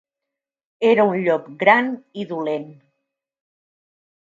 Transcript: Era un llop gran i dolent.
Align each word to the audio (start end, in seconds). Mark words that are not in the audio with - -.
Era 0.91 1.05
un 1.09 1.13
llop 1.27 1.51
gran 1.65 1.91
i 2.23 2.27
dolent. 2.33 2.67